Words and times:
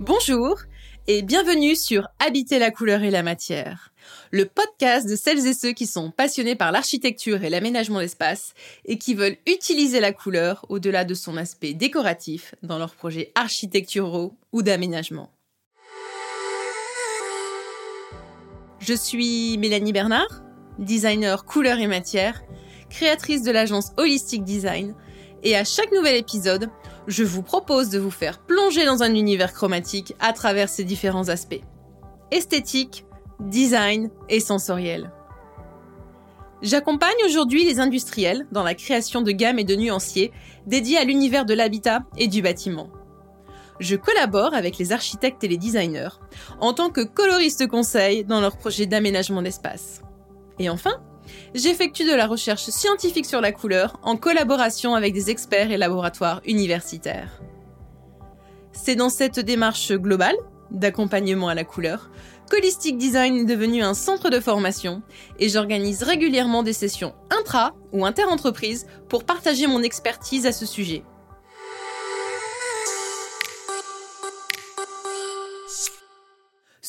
Bonjour 0.00 0.56
et 1.08 1.20
bienvenue 1.20 1.76
sur 1.76 2.08
Habiter 2.20 2.58
la 2.58 2.70
couleur 2.70 3.02
et 3.02 3.10
la 3.10 3.22
matière, 3.22 3.92
le 4.30 4.46
podcast 4.46 5.06
de 5.06 5.14
celles 5.14 5.46
et 5.46 5.52
ceux 5.52 5.72
qui 5.72 5.86
sont 5.86 6.10
passionnés 6.10 6.56
par 6.56 6.72
l'architecture 6.72 7.44
et 7.44 7.50
l'aménagement 7.50 7.98
d'espace 7.98 8.54
et 8.86 8.96
qui 8.96 9.12
veulent 9.12 9.36
utiliser 9.46 10.00
la 10.00 10.14
couleur 10.14 10.64
au-delà 10.70 11.04
de 11.04 11.12
son 11.12 11.36
aspect 11.36 11.74
décoratif 11.74 12.54
dans 12.62 12.78
leurs 12.78 12.94
projets 12.94 13.30
architecturaux 13.34 14.38
ou 14.52 14.62
d'aménagement. 14.62 15.30
Je 18.78 18.94
suis 18.94 19.58
Mélanie 19.58 19.92
Bernard, 19.92 20.42
designer 20.78 21.44
couleur 21.44 21.78
et 21.78 21.88
matière, 21.88 22.42
créatrice 22.88 23.42
de 23.42 23.50
l'agence 23.50 23.92
Holistic 23.98 24.44
Design, 24.44 24.94
et 25.42 25.56
à 25.56 25.64
chaque 25.64 25.92
nouvel 25.92 26.16
épisode, 26.16 26.70
je 27.10 27.24
vous 27.24 27.42
propose 27.42 27.90
de 27.90 27.98
vous 27.98 28.10
faire 28.10 28.38
plonger 28.38 28.86
dans 28.86 29.02
un 29.02 29.14
univers 29.14 29.52
chromatique 29.52 30.14
à 30.20 30.32
travers 30.32 30.68
ses 30.68 30.84
différents 30.84 31.28
aspects. 31.28 31.60
Esthétique, 32.30 33.04
design 33.40 34.10
et 34.28 34.38
sensoriel. 34.38 35.10
J'accompagne 36.62 37.16
aujourd'hui 37.26 37.64
les 37.64 37.80
industriels 37.80 38.46
dans 38.52 38.62
la 38.62 38.74
création 38.74 39.22
de 39.22 39.32
gammes 39.32 39.58
et 39.58 39.64
de 39.64 39.74
nuanciers 39.74 40.30
dédiés 40.66 40.98
à 40.98 41.04
l'univers 41.04 41.44
de 41.44 41.54
l'habitat 41.54 42.04
et 42.16 42.28
du 42.28 42.42
bâtiment. 42.42 42.90
Je 43.80 43.96
collabore 43.96 44.54
avec 44.54 44.78
les 44.78 44.92
architectes 44.92 45.42
et 45.42 45.48
les 45.48 45.56
designers 45.56 46.20
en 46.60 46.74
tant 46.74 46.90
que 46.90 47.00
coloriste 47.00 47.66
conseil 47.66 48.24
dans 48.24 48.40
leurs 48.40 48.58
projets 48.58 48.86
d'aménagement 48.86 49.42
d'espace. 49.42 50.02
Et 50.58 50.68
enfin, 50.68 51.02
j'effectue 51.54 52.04
de 52.04 52.14
la 52.14 52.26
recherche 52.26 52.64
scientifique 52.70 53.26
sur 53.26 53.40
la 53.40 53.52
couleur 53.52 53.98
en 54.02 54.16
collaboration 54.16 54.94
avec 54.94 55.14
des 55.14 55.30
experts 55.30 55.70
et 55.70 55.76
laboratoires 55.76 56.40
universitaires. 56.46 57.40
C'est 58.72 58.96
dans 58.96 59.10
cette 59.10 59.40
démarche 59.40 59.92
globale 59.92 60.36
d'accompagnement 60.70 61.48
à 61.48 61.54
la 61.54 61.64
couleur 61.64 62.10
qu'Holistic 62.50 62.98
Design 62.98 63.36
est 63.36 63.44
devenu 63.44 63.82
un 63.82 63.94
centre 63.94 64.30
de 64.30 64.40
formation 64.40 65.02
et 65.38 65.48
j'organise 65.48 66.02
régulièrement 66.02 66.62
des 66.62 66.72
sessions 66.72 67.14
intra 67.30 67.74
ou 67.92 68.04
inter-entreprises 68.04 68.86
pour 69.08 69.24
partager 69.24 69.66
mon 69.66 69.82
expertise 69.82 70.46
à 70.46 70.52
ce 70.52 70.66
sujet. 70.66 71.04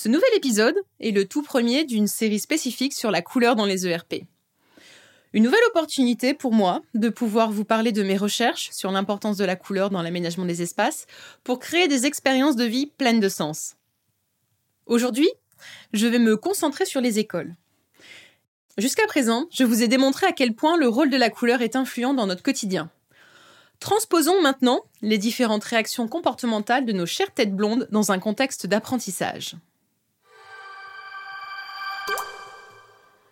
Ce 0.04 0.10
nouvel 0.10 0.32
épisode 0.36 0.74
est 1.00 1.12
le 1.12 1.28
tout 1.28 1.44
premier 1.44 1.86
d'une 1.86 2.08
série 2.08 2.40
spécifique 2.40 2.94
sur 2.94 3.12
la 3.12 3.22
couleur 3.22 3.56
dans 3.56 3.68
les 3.68 3.86
ERP. 3.86 4.24
Une 5.32 5.44
nouvelle 5.44 5.60
opportunité 5.70 6.34
pour 6.34 6.54
moi 6.54 6.82
de 6.96 7.10
pouvoir 7.10 7.52
vous 7.52 7.66
parler 7.66 7.92
de 7.92 8.02
mes 8.02 8.18
recherches 8.18 8.72
sur 8.72 8.90
l'importance 8.90 9.38
de 9.38 9.46
la 9.46 9.56
couleur 9.56 9.92
dans 9.92 10.02
l'aménagement 10.02 10.46
des 10.46 10.64
espaces 10.64 11.06
pour 11.44 11.60
créer 11.60 11.88
des 11.88 12.08
expériences 12.08 12.56
de 12.56 12.64
vie 12.64 12.88
pleines 12.88 13.20
de 13.20 13.30
sens. 13.30 13.76
Aujourd'hui, 14.88 15.30
je 15.94 16.08
vais 16.08 16.18
me 16.18 16.36
concentrer 16.36 16.86
sur 16.86 17.00
les 17.00 17.20
écoles. 17.20 17.54
Jusqu'à 18.80 19.06
présent, 19.06 19.46
je 19.52 19.66
vous 19.66 19.84
ai 19.84 19.88
démontré 19.88 20.26
à 20.26 20.32
quel 20.32 20.56
point 20.56 20.78
le 20.78 20.88
rôle 20.88 21.12
de 21.12 21.18
la 21.18 21.30
couleur 21.30 21.62
est 21.62 21.76
influent 21.76 22.16
dans 22.16 22.26
notre 22.26 22.42
quotidien. 22.42 22.90
Transposons 23.80 24.42
maintenant 24.42 24.82
les 25.04 25.20
différentes 25.20 25.64
réactions 25.64 26.08
comportementales 26.08 26.88
de 26.88 26.92
nos 26.92 27.06
chères 27.06 27.36
têtes 27.36 27.56
blondes 27.56 27.88
dans 27.92 28.12
un 28.12 28.18
contexte 28.18 28.66
d'apprentissage. 28.66 29.58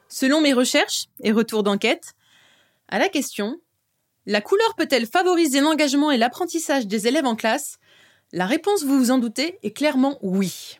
Selon 0.10 0.42
mes 0.42 0.54
recherches 0.54 1.06
et 1.24 1.32
retours 1.32 1.62
d'enquête, 1.64 2.14
à 2.88 2.98
la 2.98 3.10
question 3.10 3.62
La 4.26 4.42
couleur 4.42 4.76
peut-elle 4.76 5.06
favoriser 5.06 5.62
l'engagement 5.62 6.10
et 6.10 6.18
l'apprentissage 6.18 6.88
des 6.88 7.08
élèves 7.08 7.28
en 7.28 7.36
classe? 7.36 7.78
La 8.32 8.48
réponse, 8.48 8.84
vous 8.84 8.98
vous 8.98 9.12
en 9.12 9.20
doutez, 9.20 9.60
est 9.64 9.72
clairement 9.72 10.18
oui. 10.22 10.80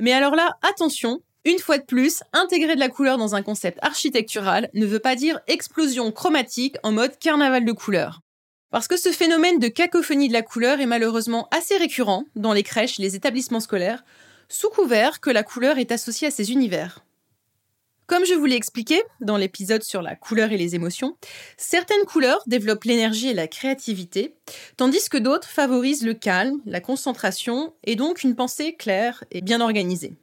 Mais 0.00 0.12
alors 0.12 0.34
là, 0.34 0.58
attention, 0.62 1.22
une 1.44 1.60
fois 1.60 1.78
de 1.78 1.84
plus, 1.84 2.22
intégrer 2.32 2.74
de 2.74 2.80
la 2.80 2.88
couleur 2.88 3.16
dans 3.16 3.36
un 3.36 3.42
concept 3.42 3.78
architectural 3.80 4.68
ne 4.74 4.86
veut 4.86 4.98
pas 4.98 5.14
dire 5.14 5.40
explosion 5.46 6.10
chromatique 6.10 6.76
en 6.82 6.90
mode 6.90 7.18
carnaval 7.20 7.64
de 7.64 7.72
couleurs. 7.72 8.20
Parce 8.70 8.88
que 8.88 8.96
ce 8.96 9.12
phénomène 9.12 9.60
de 9.60 9.68
cacophonie 9.68 10.28
de 10.28 10.32
la 10.32 10.42
couleur 10.42 10.80
est 10.80 10.86
malheureusement 10.86 11.48
assez 11.52 11.76
récurrent 11.76 12.24
dans 12.34 12.52
les 12.52 12.64
crèches 12.64 12.98
et 12.98 13.02
les 13.02 13.14
établissements 13.14 13.60
scolaires, 13.60 14.04
sous 14.48 14.70
couvert 14.70 15.20
que 15.20 15.30
la 15.30 15.44
couleur 15.44 15.78
est 15.78 15.92
associée 15.92 16.28
à 16.28 16.32
ces 16.32 16.50
univers. 16.50 17.05
Comme 18.06 18.24
je 18.24 18.34
vous 18.34 18.44
l'ai 18.44 18.54
expliqué 18.54 19.02
dans 19.20 19.36
l'épisode 19.36 19.82
sur 19.82 20.00
la 20.00 20.14
couleur 20.14 20.52
et 20.52 20.56
les 20.56 20.76
émotions, 20.76 21.16
certaines 21.56 22.04
couleurs 22.06 22.40
développent 22.46 22.84
l'énergie 22.84 23.28
et 23.28 23.34
la 23.34 23.48
créativité, 23.48 24.36
tandis 24.76 25.08
que 25.08 25.16
d'autres 25.18 25.48
favorisent 25.48 26.04
le 26.04 26.14
calme, 26.14 26.60
la 26.66 26.80
concentration 26.80 27.74
et 27.82 27.96
donc 27.96 28.22
une 28.22 28.36
pensée 28.36 28.76
claire 28.76 29.24
et 29.32 29.40
bien 29.40 29.60
organisée. 29.60 30.14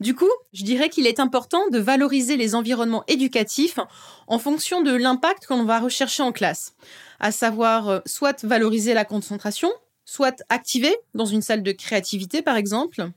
Du 0.00 0.14
coup, 0.14 0.30
je 0.54 0.64
dirais 0.64 0.88
qu'il 0.88 1.06
est 1.06 1.20
important 1.20 1.68
de 1.68 1.78
valoriser 1.78 2.38
les 2.38 2.54
environnements 2.54 3.04
éducatifs 3.06 3.78
en 4.26 4.38
fonction 4.38 4.80
de 4.80 4.94
l'impact 4.94 5.46
qu'on 5.46 5.64
va 5.64 5.78
rechercher 5.78 6.22
en 6.22 6.32
classe, 6.32 6.74
à 7.20 7.32
savoir 7.32 7.88
euh, 7.88 8.00
soit 8.06 8.44
valoriser 8.44 8.94
la 8.94 9.04
concentration, 9.04 9.70
soit 10.06 10.42
activer 10.48 10.94
dans 11.14 11.26
une 11.26 11.42
salle 11.42 11.62
de 11.62 11.72
créativité 11.72 12.40
par 12.40 12.56
exemple, 12.56 13.10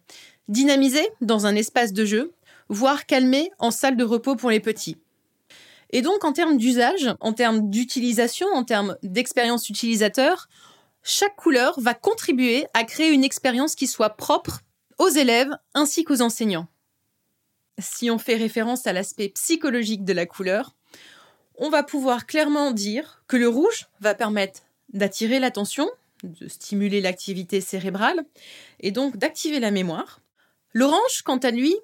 dynamiser 0.50 1.08
dans 1.22 1.46
un 1.46 1.56
espace 1.56 1.94
de 1.94 2.04
jeu, 2.04 2.34
voire 2.70 3.06
calmer 3.06 3.52
en 3.60 3.72
salle 3.72 3.98
de 3.98 4.04
repos 4.04 4.36
pour 4.36 4.50
les 4.50 4.60
petits. 4.60 4.98
Et 5.92 6.02
donc, 6.02 6.24
en 6.24 6.34
termes 6.34 6.58
d'usage, 6.58 7.16
en 7.20 7.34
termes 7.34 7.70
d'utilisation, 7.70 8.48
en 8.54 8.64
termes 8.64 8.96
d'expérience 9.02 9.70
utilisateur, 9.70 10.48
chaque 11.04 11.36
couleur 11.36 11.80
va 11.80 11.94
contribuer 11.94 12.68
à 12.74 12.84
créer 12.84 13.12
une 13.12 13.24
expérience 13.24 13.76
qui 13.76 13.88
soit 13.88 14.12
propre 14.12 14.62
aux 15.00 15.10
élèves 15.10 15.52
ainsi 15.74 16.04
qu'aux 16.04 16.22
enseignants. 16.22 16.68
Si 17.80 18.12
on 18.12 18.20
fait 18.20 18.36
référence 18.36 18.86
à 18.86 18.94
l'aspect 18.94 19.30
psychologique 19.30 20.04
de 20.04 20.14
la 20.14 20.26
couleur, 20.26 20.76
on 21.58 21.70
va 21.70 21.84
pouvoir 21.84 22.26
clairement 22.26 22.72
dire 22.72 23.24
que 23.28 23.38
le 23.38 23.48
rouge 23.48 23.88
va 24.02 24.14
permettre 24.14 24.62
d'attirer 24.94 25.40
l'attention, 25.40 25.90
de 26.24 26.48
stimuler 26.48 27.02
l'activité 27.02 27.62
cérébrale 27.62 28.26
et 28.80 28.92
donc 28.92 29.18
d'activer 29.18 29.60
la 29.60 29.72
mémoire. 29.72 30.22
L'orange, 30.74 31.22
quant 31.24 31.38
à 31.38 31.52
lui, 31.52 31.76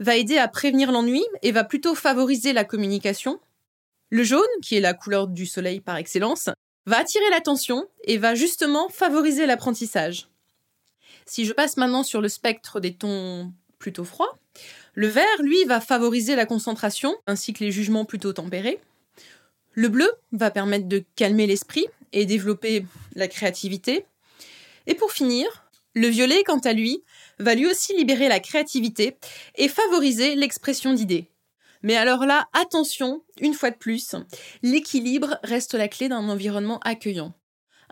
va 0.00 0.16
aider 0.16 0.38
à 0.38 0.48
prévenir 0.48 0.92
l'ennui 0.92 1.24
et 1.42 1.52
va 1.52 1.64
plutôt 1.64 1.94
favoriser 1.94 2.52
la 2.52 2.64
communication. 2.64 3.40
Le 4.10 4.22
jaune, 4.22 4.42
qui 4.62 4.76
est 4.76 4.80
la 4.80 4.94
couleur 4.94 5.28
du 5.28 5.46
soleil 5.46 5.80
par 5.80 5.96
excellence, 5.96 6.48
va 6.86 6.98
attirer 6.98 7.28
l'attention 7.30 7.88
et 8.04 8.18
va 8.18 8.34
justement 8.34 8.88
favoriser 8.88 9.46
l'apprentissage. 9.46 10.28
Si 11.26 11.44
je 11.44 11.52
passe 11.52 11.76
maintenant 11.76 12.04
sur 12.04 12.20
le 12.20 12.28
spectre 12.28 12.78
des 12.78 12.94
tons 12.94 13.52
plutôt 13.78 14.04
froids, 14.04 14.38
le 14.94 15.08
vert, 15.08 15.42
lui, 15.42 15.62
va 15.64 15.80
favoriser 15.80 16.36
la 16.36 16.46
concentration 16.46 17.14
ainsi 17.26 17.52
que 17.52 17.64
les 17.64 17.72
jugements 17.72 18.04
plutôt 18.04 18.32
tempérés. 18.32 18.80
Le 19.72 19.88
bleu 19.88 20.10
va 20.32 20.50
permettre 20.50 20.86
de 20.86 21.04
calmer 21.16 21.46
l'esprit 21.46 21.86
et 22.12 22.24
développer 22.24 22.86
la 23.14 23.28
créativité. 23.28 24.06
Et 24.86 24.94
pour 24.94 25.12
finir, 25.12 25.66
le 25.94 26.08
violet, 26.08 26.42
quant 26.44 26.60
à 26.60 26.72
lui, 26.72 27.02
va 27.38 27.54
lui 27.54 27.66
aussi 27.66 27.96
libérer 27.96 28.28
la 28.28 28.40
créativité 28.40 29.16
et 29.56 29.68
favoriser 29.68 30.34
l'expression 30.34 30.92
d'idées. 30.92 31.30
Mais 31.82 31.96
alors 31.96 32.26
là, 32.26 32.48
attention, 32.52 33.22
une 33.40 33.54
fois 33.54 33.70
de 33.70 33.76
plus, 33.76 34.14
l'équilibre 34.62 35.38
reste 35.42 35.74
la 35.74 35.88
clé 35.88 36.08
d'un 36.08 36.28
environnement 36.28 36.80
accueillant. 36.80 37.34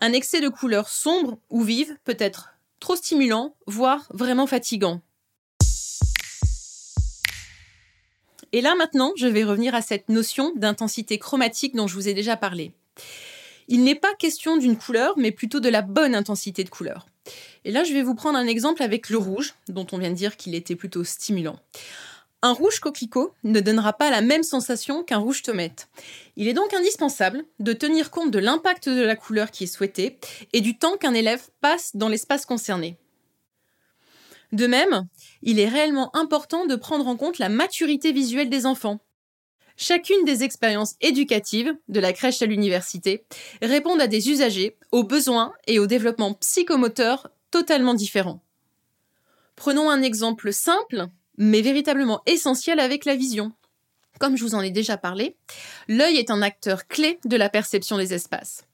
Un 0.00 0.12
excès 0.12 0.40
de 0.40 0.48
couleurs 0.48 0.88
sombres 0.88 1.38
ou 1.50 1.62
vives 1.62 1.96
peut 2.04 2.16
être 2.18 2.54
trop 2.80 2.96
stimulant, 2.96 3.54
voire 3.66 4.08
vraiment 4.12 4.46
fatigant. 4.46 5.00
Et 8.52 8.60
là 8.60 8.74
maintenant, 8.74 9.12
je 9.16 9.26
vais 9.26 9.44
revenir 9.44 9.74
à 9.74 9.82
cette 9.82 10.08
notion 10.08 10.52
d'intensité 10.54 11.18
chromatique 11.18 11.74
dont 11.74 11.86
je 11.86 11.94
vous 11.94 12.08
ai 12.08 12.14
déjà 12.14 12.36
parlé. 12.36 12.72
Il 13.68 13.82
n'est 13.82 13.94
pas 13.94 14.14
question 14.14 14.56
d'une 14.56 14.76
couleur, 14.76 15.14
mais 15.16 15.32
plutôt 15.32 15.60
de 15.60 15.68
la 15.68 15.82
bonne 15.82 16.14
intensité 16.14 16.64
de 16.64 16.68
couleur. 16.68 17.06
Et 17.64 17.70
là, 17.70 17.84
je 17.84 17.92
vais 17.92 18.02
vous 18.02 18.14
prendre 18.14 18.38
un 18.38 18.46
exemple 18.46 18.82
avec 18.82 19.08
le 19.08 19.18
rouge, 19.18 19.54
dont 19.68 19.86
on 19.92 19.98
vient 19.98 20.10
de 20.10 20.14
dire 20.14 20.36
qu'il 20.36 20.54
était 20.54 20.76
plutôt 20.76 21.04
stimulant. 21.04 21.58
Un 22.42 22.52
rouge 22.52 22.78
coquelicot 22.78 23.32
ne 23.42 23.60
donnera 23.60 23.94
pas 23.94 24.10
la 24.10 24.20
même 24.20 24.42
sensation 24.42 25.02
qu'un 25.02 25.16
rouge 25.16 25.42
tomate. 25.42 25.88
Il 26.36 26.46
est 26.46 26.52
donc 26.52 26.74
indispensable 26.74 27.42
de 27.58 27.72
tenir 27.72 28.10
compte 28.10 28.30
de 28.30 28.38
l'impact 28.38 28.90
de 28.90 29.00
la 29.00 29.16
couleur 29.16 29.50
qui 29.50 29.64
est 29.64 29.66
souhaitée 29.66 30.18
et 30.52 30.60
du 30.60 30.76
temps 30.76 30.98
qu'un 30.98 31.14
élève 31.14 31.48
passe 31.62 31.96
dans 31.96 32.10
l'espace 32.10 32.44
concerné. 32.44 32.98
De 34.52 34.66
même, 34.66 35.08
il 35.42 35.58
est 35.58 35.68
réellement 35.68 36.14
important 36.14 36.66
de 36.66 36.76
prendre 36.76 37.08
en 37.08 37.16
compte 37.16 37.38
la 37.38 37.48
maturité 37.48 38.12
visuelle 38.12 38.50
des 38.50 38.66
enfants. 38.66 39.00
Chacune 39.76 40.24
des 40.24 40.44
expériences 40.44 40.94
éducatives, 41.00 41.76
de 41.88 42.00
la 42.00 42.12
crèche 42.12 42.42
à 42.42 42.46
l'université, 42.46 43.24
répondent 43.60 44.00
à 44.00 44.06
des 44.06 44.30
usagers, 44.30 44.76
aux 44.92 45.02
besoins 45.02 45.52
et 45.66 45.78
au 45.78 45.86
développement 45.86 46.34
psychomoteur 46.34 47.30
totalement 47.50 47.94
différents. 47.94 48.40
Prenons 49.56 49.90
un 49.90 50.02
exemple 50.02 50.52
simple, 50.52 51.06
mais 51.38 51.60
véritablement 51.60 52.22
essentiel 52.26 52.78
avec 52.78 53.04
la 53.04 53.16
vision. 53.16 53.52
Comme 54.20 54.36
je 54.36 54.44
vous 54.44 54.54
en 54.54 54.60
ai 54.60 54.70
déjà 54.70 54.96
parlé, 54.96 55.36
l'œil 55.88 56.18
est 56.18 56.30
un 56.30 56.40
acteur 56.40 56.86
clé 56.86 57.18
de 57.24 57.36
la 57.36 57.48
perception 57.48 57.98
des 57.98 58.14
espaces. 58.14 58.64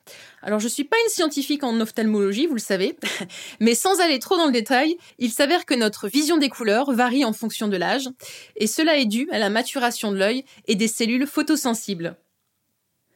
Alors 0.43 0.59
je 0.59 0.67
ne 0.67 0.71
suis 0.71 0.85
pas 0.85 0.97
une 1.05 1.13
scientifique 1.13 1.65
en 1.65 1.81
ophtalmologie, 1.81 2.47
vous 2.47 2.55
le 2.55 2.61
savez, 2.61 2.97
mais 3.61 3.75
sans 3.75 4.01
aller 4.01 4.19
trop 4.19 4.37
dans 4.37 4.47
le 4.47 4.53
détail, 4.53 4.97
il 5.19 5.31
s'avère 5.31 5.65
que 5.65 5.75
notre 5.75 6.09
vision 6.09 6.37
des 6.37 6.49
couleurs 6.49 6.93
varie 6.93 7.25
en 7.25 7.33
fonction 7.33 7.69
de 7.69 7.77
l'âge, 7.77 8.09
et 8.57 8.67
cela 8.67 8.99
est 8.99 9.07
dû 9.07 9.29
à 9.33 9.39
la 9.39 9.51
maturation 9.51 10.13
de 10.13 10.19
l'œil 10.19 10.45
et 10.67 10.75
des 10.75 10.89
cellules 10.89 11.27
photosensibles. 11.27 12.17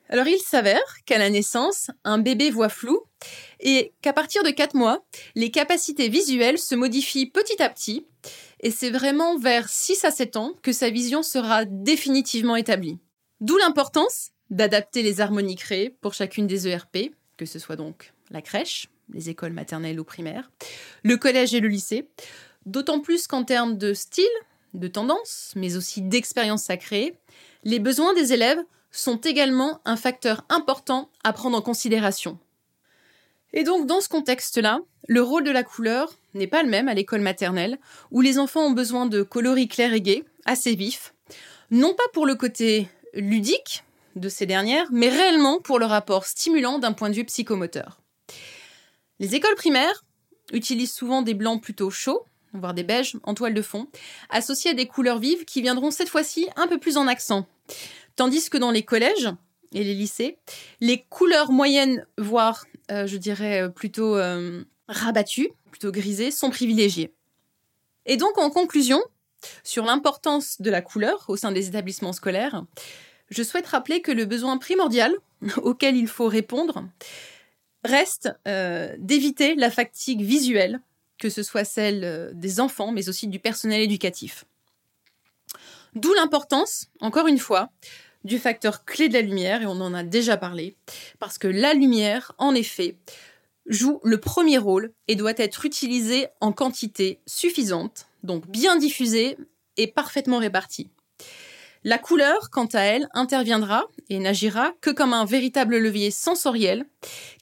Alors 0.09 0.27
il 0.27 0.39
s'avère 0.39 0.83
qu'à 1.07 1.19
la 1.19 1.31
naissance, 1.31 1.91
un 2.05 2.19
bébé 2.19 2.51
voit 2.51 2.69
flou 2.69 3.01
et 3.61 3.93
qu'à 4.03 4.13
partir 4.13 4.43
de 4.43 4.51
4 4.51 4.75
mois, 4.75 5.05
les 5.35 5.51
capacités 5.51 6.09
visuelles 6.09 6.59
se 6.59 6.75
modifient 6.75 7.27
petit 7.27 7.63
à 7.63 7.69
petit 7.69 8.07
et 8.61 8.71
c'est 8.71 8.91
vraiment 8.91 9.39
vers 9.39 9.69
6 9.69 10.05
à 10.05 10.11
7 10.11 10.37
ans 10.37 10.55
que 10.63 10.73
sa 10.73 10.91
vision 10.91 11.23
sera 11.23 11.65
définitivement 11.65 12.57
établie. 12.57 12.99
D'où 13.41 13.57
l'importance 13.59 14.31
d'adapter 14.51 15.03
les 15.03 15.21
harmonies 15.21 15.57
créées 15.57 15.91
pour 15.91 16.15
chacune 16.15 16.47
des 16.47 16.69
ERP, 16.69 17.13
que 17.37 17.47
ce 17.47 17.59
soit 17.59 17.77
donc 17.77 18.13
la 18.31 18.43
crèche, 18.43 18.89
les 19.13 19.29
écoles 19.29 19.53
maternelles 19.53 20.01
ou 20.01 20.05
primaires, 20.05 20.51
le 21.03 21.17
collège 21.17 21.55
et 21.55 21.61
le 21.61 21.69
lycée, 21.69 22.09
d'autant 22.67 23.01
plus 23.01 23.27
qu'en 23.27 23.45
termes 23.45 23.77
de 23.77 23.93
style, 23.93 24.25
de 24.73 24.89
tendance, 24.89 25.53
mais 25.57 25.77
aussi 25.77 26.03
d'expérience 26.03 26.71
à 26.71 26.77
créer, 26.77 27.15
les 27.65 27.79
besoins 27.79 28.15
des 28.15 28.33
élèves 28.33 28.63
sont 28.91 29.17
également 29.17 29.81
un 29.85 29.97
facteur 29.97 30.45
important 30.49 31.11
à 31.23 31.33
prendre 31.33 31.59
en 31.59 31.63
considération. 31.63 32.39
Et 33.55 33.63
donc 33.63 33.87
dans 33.87 34.01
ce 34.01 34.09
contexte-là, 34.09 34.81
le 35.07 35.23
rôle 35.23 35.45
de 35.45 35.51
la 35.51 35.63
couleur 35.63 36.13
n'est 36.35 36.49
pas 36.49 36.63
le 36.63 36.69
même 36.69 36.89
à 36.89 36.95
l'école 36.95 37.21
maternelle, 37.21 37.79
où 38.11 38.21
les 38.21 38.39
enfants 38.39 38.67
ont 38.67 38.73
besoin 38.73 39.07
de 39.07 39.23
coloris 39.23 39.69
clairs 39.69 39.95
et 39.95 40.01
gais, 40.01 40.25
assez 40.45 40.75
vifs, 40.75 41.15
non 41.71 41.95
pas 41.95 42.05
pour 42.13 42.27
le 42.27 42.35
côté 42.35 42.89
ludique 43.15 43.85
de 44.17 44.29
ces 44.29 44.45
dernières, 44.45 44.89
mais 44.91 45.09
réellement 45.09 45.61
pour 45.61 45.79
le 45.79 45.87
rapport 45.87 46.27
stimulant 46.27 46.79
d'un 46.79 46.93
point 46.93 47.11
de 47.11 47.15
vue 47.15 47.25
psychomoteur. 47.25 48.01
Les 49.21 49.37
écoles 49.37 49.55
primaires 49.55 50.05
utilisent 50.53 50.93
souvent 50.93 51.23
des 51.23 51.35
blancs 51.35 51.63
plutôt 51.63 51.91
chauds, 51.91 52.25
voire 52.53 52.75
des 52.75 52.83
beiges 52.83 53.17
en 53.23 53.35
toile 53.35 53.55
de 53.55 53.63
fond, 53.63 53.87
associés 54.31 54.73
à 54.73 54.75
des 54.75 54.87
couleurs 54.87 55.19
vives 55.21 55.45
qui 55.45 55.63
viendront 55.63 55.93
cette 55.93 56.09
fois-ci 56.09 56.49
un 56.57 56.67
peu 56.67 56.79
plus 56.79 56.97
en 56.97 57.07
accent. 57.07 57.47
Tandis 58.17 58.51
que 58.51 58.59
dans 58.59 58.73
les 58.73 58.83
collèges 58.83 59.31
les 59.83 59.95
lycées, 59.95 60.39
les 60.81 61.03
couleurs 61.09 61.51
moyennes, 61.51 62.07
voire 62.19 62.65
euh, 62.91 63.07
je 63.07 63.17
dirais 63.17 63.63
euh, 63.63 63.69
plutôt 63.69 64.17
euh, 64.17 64.63
rabattues, 64.89 65.51
plutôt 65.71 65.91
grisées, 65.91 66.31
sont 66.31 66.51
privilégiées. 66.51 67.13
Et 68.07 68.17
donc 68.17 68.37
en 68.39 68.51
conclusion, 68.51 69.03
sur 69.63 69.85
l'importance 69.85 70.61
de 70.61 70.71
la 70.71 70.83
couleur 70.83 71.25
au 71.29 71.37
sein 71.37 71.53
des 71.53 71.69
établissements 71.69 72.13
scolaires, 72.13 72.65
je 73.31 73.43
souhaite 73.43 73.67
rappeler 73.67 74.03
que 74.03 74.13
le 74.13 74.27
besoin 74.27 74.59
primordial 74.59 75.15
auquel 75.63 75.97
il 75.97 76.09
faut 76.09 76.29
répondre 76.29 76.85
reste 77.85 78.31
d'éviter 78.47 79.55
la 79.57 79.71
fatigue 79.71 80.23
visuelle, 80.23 80.81
que 81.19 81.29
ce 81.29 81.43
soit 81.43 81.65
celle 81.65 82.31
des 82.33 82.59
enfants, 82.59 82.93
mais 82.93 83.11
aussi 83.11 83.29
du 83.29 83.39
personnel 83.39 83.83
éducatif. 83.83 84.47
D'où 85.95 86.15
l'importance, 86.15 86.89
encore 87.01 87.27
une 87.27 87.39
fois, 87.39 87.69
du 88.25 88.39
facteur 88.39 88.85
clé 88.85 89.09
de 89.09 89.15
la 89.15 89.21
lumière, 89.21 89.63
et 89.63 89.67
on 89.67 89.81
en 89.81 89.95
a 89.95 90.03
déjà 90.03 90.37
parlé, 90.37 90.77
parce 91.19 91.39
que 91.39 91.49
la 91.49 91.75
lumière, 91.75 92.33
en 92.39 92.55
effet, 92.55 92.97
joue 93.67 94.01
le 94.03 94.19
premier 94.19 94.59
rôle 94.59 94.93
et 95.09 95.17
doit 95.17 95.35
être 95.37 95.65
utilisée 95.65 96.27
en 96.41 96.53
quantité 96.53 97.21
suffisante, 97.27 98.07
donc 98.23 98.47
bien 98.49 98.77
diffusée 98.77 99.37
et 99.77 99.87
parfaitement 99.87 100.39
répartie. 100.39 100.91
La 101.87 101.99
couleur, 101.99 102.49
quant 102.49 102.69
à 102.73 102.81
elle, 102.81 103.09
interviendra 103.13 103.85
et 104.09 104.19
n'agira 104.19 104.73
que 104.81 104.89
comme 104.89 105.13
un 105.13 105.27
véritable 105.27 105.77
levier 105.77 106.11
sensoriel 106.11 106.87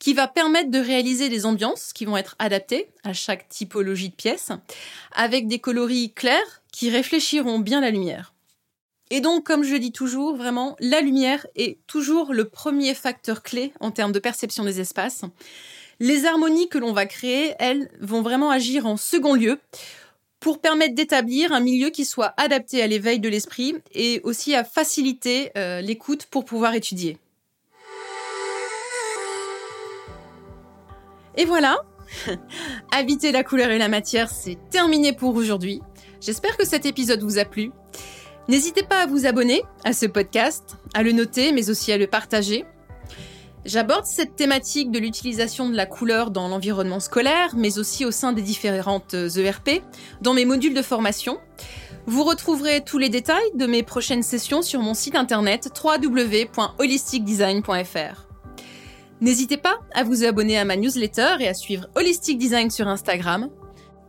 qui 0.00 0.14
va 0.14 0.26
permettre 0.26 0.68
de 0.72 0.80
réaliser 0.80 1.28
des 1.28 1.46
ambiances 1.46 1.92
qui 1.92 2.06
vont 2.06 2.16
être 2.16 2.34
adaptées 2.40 2.90
à 3.04 3.12
chaque 3.12 3.48
typologie 3.48 4.08
de 4.08 4.16
pièce, 4.16 4.50
avec 5.12 5.46
des 5.46 5.60
coloris 5.60 6.12
clairs 6.12 6.62
qui 6.72 6.90
réfléchiront 6.90 7.60
bien 7.60 7.80
la 7.80 7.90
lumière. 7.90 8.31
Et 9.14 9.20
donc, 9.20 9.44
comme 9.44 9.62
je 9.62 9.76
dis 9.76 9.92
toujours, 9.92 10.36
vraiment, 10.36 10.74
la 10.80 11.02
lumière 11.02 11.46
est 11.54 11.76
toujours 11.86 12.32
le 12.32 12.48
premier 12.48 12.94
facteur 12.94 13.42
clé 13.42 13.74
en 13.78 13.90
termes 13.90 14.10
de 14.10 14.18
perception 14.18 14.64
des 14.64 14.80
espaces. 14.80 15.26
Les 16.00 16.24
harmonies 16.24 16.70
que 16.70 16.78
l'on 16.78 16.94
va 16.94 17.04
créer, 17.04 17.52
elles, 17.58 17.90
vont 18.00 18.22
vraiment 18.22 18.50
agir 18.50 18.86
en 18.86 18.96
second 18.96 19.34
lieu 19.34 19.60
pour 20.40 20.62
permettre 20.62 20.94
d'établir 20.94 21.52
un 21.52 21.60
milieu 21.60 21.90
qui 21.90 22.06
soit 22.06 22.32
adapté 22.38 22.82
à 22.82 22.86
l'éveil 22.86 23.20
de 23.20 23.28
l'esprit 23.28 23.74
et 23.92 24.22
aussi 24.24 24.54
à 24.54 24.64
faciliter 24.64 25.50
euh, 25.58 25.82
l'écoute 25.82 26.24
pour 26.24 26.46
pouvoir 26.46 26.72
étudier. 26.72 27.18
Et 31.36 31.44
voilà, 31.44 31.76
habiter 32.92 33.30
la 33.30 33.44
couleur 33.44 33.70
et 33.72 33.78
la 33.78 33.88
matière, 33.88 34.30
c'est 34.30 34.56
terminé 34.70 35.12
pour 35.12 35.34
aujourd'hui. 35.36 35.82
J'espère 36.22 36.56
que 36.56 36.64
cet 36.64 36.86
épisode 36.86 37.22
vous 37.22 37.38
a 37.38 37.44
plu. 37.44 37.72
N'hésitez 38.48 38.82
pas 38.82 39.02
à 39.02 39.06
vous 39.06 39.26
abonner 39.26 39.62
à 39.84 39.92
ce 39.92 40.06
podcast, 40.06 40.76
à 40.94 41.02
le 41.02 41.12
noter, 41.12 41.52
mais 41.52 41.70
aussi 41.70 41.92
à 41.92 41.98
le 41.98 42.06
partager. 42.06 42.64
J'aborde 43.64 44.06
cette 44.06 44.34
thématique 44.34 44.90
de 44.90 44.98
l'utilisation 44.98 45.68
de 45.68 45.76
la 45.76 45.86
couleur 45.86 46.32
dans 46.32 46.48
l'environnement 46.48 46.98
scolaire, 46.98 47.54
mais 47.56 47.78
aussi 47.78 48.04
au 48.04 48.10
sein 48.10 48.32
des 48.32 48.42
différentes 48.42 49.14
ERP, 49.14 49.84
dans 50.20 50.34
mes 50.34 50.44
modules 50.44 50.74
de 50.74 50.82
formation. 50.82 51.38
Vous 52.06 52.24
retrouverez 52.24 52.82
tous 52.84 52.98
les 52.98 53.08
détails 53.08 53.52
de 53.54 53.66
mes 53.66 53.84
prochaines 53.84 54.24
sessions 54.24 54.62
sur 54.62 54.80
mon 54.80 54.94
site 54.94 55.14
internet 55.14 55.70
www.holisticdesign.fr. 55.82 58.26
N'hésitez 59.20 59.56
pas 59.56 59.78
à 59.94 60.02
vous 60.02 60.24
abonner 60.24 60.58
à 60.58 60.64
ma 60.64 60.74
newsletter 60.74 61.36
et 61.38 61.46
à 61.46 61.54
suivre 61.54 61.86
Holistic 61.94 62.38
Design 62.38 62.70
sur 62.70 62.88
Instagram. 62.88 63.50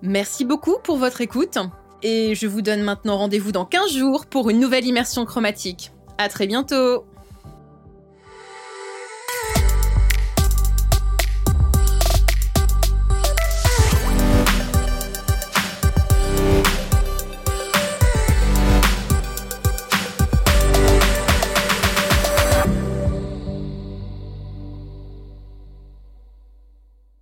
Merci 0.02 0.44
beaucoup 0.44 0.78
pour 0.84 0.98
votre 0.98 1.22
écoute 1.22 1.60
et 2.04 2.36
je 2.36 2.48
vous 2.48 2.62
donne 2.62 2.82
maintenant 2.82 3.18
rendez-vous 3.18 3.52
dans 3.52 3.66
15 3.66 3.94
jours 3.94 4.26
pour 4.26 4.50
une 4.50 4.60
nouvelle 4.60 4.86
immersion 4.86 5.26
chromatique. 5.26 5.92
À 6.18 6.30
très 6.30 6.46
bientôt! 6.46 7.06